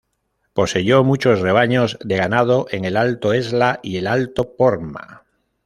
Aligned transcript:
Poseyó 0.53 1.03
muchos 1.03 1.41
rebaños 1.41 1.99
de 2.03 2.17
ganado 2.17 2.65
en 2.71 2.85
el 2.85 2.97
alto 2.97 3.33
Esla 3.33 3.79
y 3.83 3.97
el 3.97 4.07
alto 4.07 4.55
Porma. 4.55 5.25